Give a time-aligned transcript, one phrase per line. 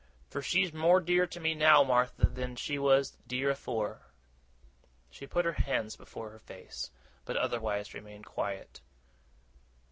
[0.31, 4.07] 'Fur she's more dear to me now, Martha, than she was dear afore.'
[5.11, 6.89] She put her hands before her face;
[7.23, 8.81] but otherwise remained quiet.